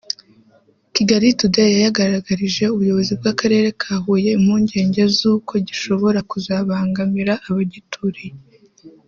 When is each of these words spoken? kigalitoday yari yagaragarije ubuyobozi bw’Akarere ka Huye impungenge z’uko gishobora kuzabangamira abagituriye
kigalitoday 0.93 1.65
yari 1.71 1.79
yagaragarije 1.87 2.63
ubuyobozi 2.73 3.13
bw’Akarere 3.19 3.67
ka 3.81 3.93
Huye 4.03 4.29
impungenge 4.37 5.01
z’uko 5.17 5.53
gishobora 5.67 6.19
kuzabangamira 6.31 7.33
abagituriye 7.49 8.35